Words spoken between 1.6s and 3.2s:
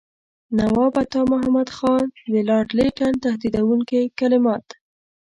خان د لارډ لیټن